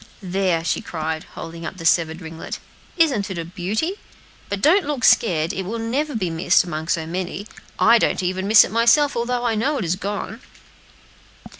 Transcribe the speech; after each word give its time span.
"There," 0.23 0.63
she 0.65 0.81
cried, 0.81 1.25
holding 1.35 1.63
up 1.63 1.77
the 1.77 1.85
severed 1.85 2.21
ringlet, 2.21 2.57
"isn't 2.97 3.29
it 3.29 3.37
a 3.37 3.45
beauty? 3.45 3.99
but 4.49 4.59
don't 4.59 4.87
look 4.87 5.03
scared, 5.03 5.53
it 5.53 5.61
will 5.63 5.77
never 5.77 6.15
be 6.15 6.31
missed 6.31 6.63
among 6.63 6.87
so 6.87 7.05
many; 7.05 7.45
I 7.77 7.99
don't 7.99 8.23
even 8.23 8.47
miss 8.47 8.63
it 8.63 8.71
myself, 8.71 9.15
although 9.15 9.45
I 9.45 9.53
know 9.53 9.77
it 9.77 9.85
is 9.85 9.95
gone." 9.95 10.41